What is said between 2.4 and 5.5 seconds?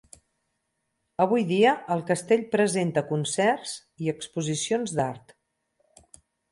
presenta concerts i exposicions d'art.